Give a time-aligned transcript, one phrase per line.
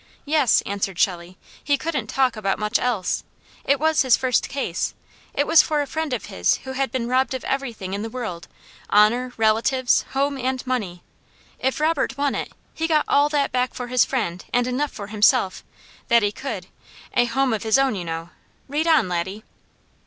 [0.25, 1.37] "Yes," answered Shelley.
[1.63, 3.23] "He couldn't talk about much else.
[3.63, 4.95] It was his first case.
[5.35, 8.09] It was for a friend of his who had been robbed of everything in the
[8.09, 8.47] world;
[8.91, 11.03] honour, relatives, home, and money.
[11.59, 15.05] If Robert won it, he got all that back for his friend and enough for
[15.05, 15.63] himself
[16.07, 16.65] that he could
[17.13, 18.31] a home of his own, you know!
[18.67, 19.43] Read on, Laddie!"